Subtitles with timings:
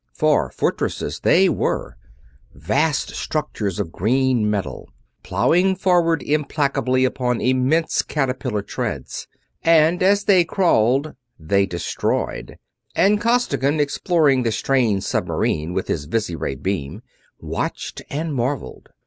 [0.15, 1.95] For fortresses they were;
[2.55, 4.89] vast structures of green metal,
[5.21, 9.27] plowing forward implacably upon immense caterpillar treads.
[9.61, 12.57] And as they crawled they destroyed,
[12.95, 17.03] and Costigan, exploring the strange submarine with his visiray beam,
[17.39, 18.89] watched and marveled.